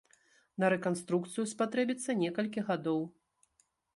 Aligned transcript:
На 0.63 0.71
рэканструкцыю 0.73 1.45
спатрэбіцца 1.51 2.17
некалькі 2.23 2.65
гадоў. 2.69 3.01